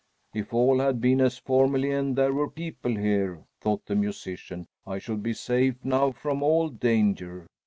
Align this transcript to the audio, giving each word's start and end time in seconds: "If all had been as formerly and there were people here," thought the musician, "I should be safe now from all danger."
"If 0.33 0.51
all 0.51 0.79
had 0.79 0.99
been 0.99 1.21
as 1.21 1.37
formerly 1.37 1.91
and 1.91 2.15
there 2.15 2.33
were 2.33 2.49
people 2.49 2.95
here," 2.95 3.43
thought 3.59 3.85
the 3.85 3.93
musician, 3.93 4.65
"I 4.83 4.97
should 4.97 5.21
be 5.21 5.33
safe 5.33 5.75
now 5.85 6.09
from 6.11 6.41
all 6.41 6.69
danger." 6.69 7.45